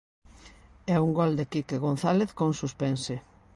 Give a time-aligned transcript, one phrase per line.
[0.93, 3.15] E un gol de Quique González con suspense.